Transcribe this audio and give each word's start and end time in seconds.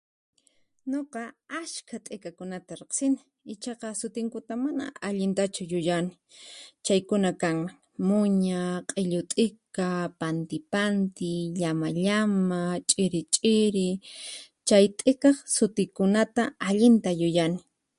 Nuqa 0.91 1.21
askha 1.59 1.95
t'ikakunata 2.05 2.71
riqsini, 2.81 3.21
ichaqa 3.53 3.87
sutinkuta 3.99 4.53
mana 4.63 4.85
allintachu 5.07 5.63
yuyani, 5.71 6.13
chaykuna 6.85 7.29
kanman: 7.41 7.75
Muña, 8.07 8.59
q'illu 8.89 9.19
t'ika, 9.31 9.87
panti 10.19 10.57
panti, 10.71 11.31
llama 11.59 11.87
llama, 12.05 12.59
ch'iri 12.89 13.21
ch'iri. 13.33 13.89
Chay 14.67 14.85
t'ikaq 14.97 15.35
sutikunata 15.55 16.43
allinta 16.67 17.09
yuyani. 17.21 17.59